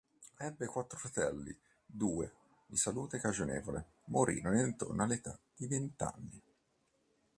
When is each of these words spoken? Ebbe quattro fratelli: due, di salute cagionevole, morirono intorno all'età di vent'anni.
Ebbe 0.39 0.65
quattro 0.65 0.97
fratelli: 0.97 1.55
due, 1.85 2.33
di 2.65 2.75
salute 2.75 3.19
cagionevole, 3.19 3.85
morirono 4.05 4.59
intorno 4.59 5.03
all'età 5.03 5.37
di 5.55 5.67
vent'anni. 5.67 6.41